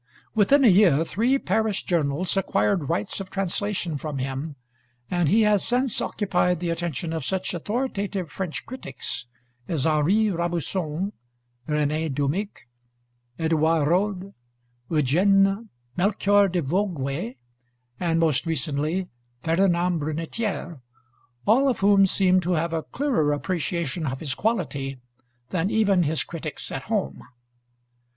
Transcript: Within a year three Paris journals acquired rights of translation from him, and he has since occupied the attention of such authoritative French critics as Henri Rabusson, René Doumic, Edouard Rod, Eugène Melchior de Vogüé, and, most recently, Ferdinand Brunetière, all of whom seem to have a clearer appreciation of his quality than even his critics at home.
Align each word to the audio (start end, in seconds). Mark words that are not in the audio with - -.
Within 0.33 0.65
a 0.65 0.67
year 0.67 1.03
three 1.03 1.37
Paris 1.37 1.83
journals 1.83 2.35
acquired 2.35 2.89
rights 2.89 3.19
of 3.19 3.29
translation 3.29 3.99
from 3.99 4.17
him, 4.17 4.55
and 5.11 5.29
he 5.29 5.43
has 5.43 5.63
since 5.63 6.01
occupied 6.01 6.59
the 6.59 6.71
attention 6.71 7.13
of 7.13 7.23
such 7.23 7.53
authoritative 7.53 8.31
French 8.31 8.65
critics 8.65 9.27
as 9.67 9.85
Henri 9.85 10.31
Rabusson, 10.31 11.11
René 11.69 12.11
Doumic, 12.11 12.67
Edouard 13.37 13.87
Rod, 13.89 14.33
Eugène 14.89 15.69
Melchior 15.95 16.47
de 16.47 16.63
Vogüé, 16.63 17.37
and, 17.99 18.19
most 18.19 18.47
recently, 18.47 19.07
Ferdinand 19.43 19.99
Brunetière, 19.99 20.81
all 21.45 21.69
of 21.69 21.81
whom 21.81 22.07
seem 22.07 22.39
to 22.41 22.53
have 22.53 22.73
a 22.73 22.81
clearer 22.81 23.33
appreciation 23.33 24.07
of 24.07 24.19
his 24.19 24.33
quality 24.33 24.99
than 25.51 25.69
even 25.69 26.01
his 26.01 26.23
critics 26.23 26.71
at 26.71 26.85
home. 26.85 27.21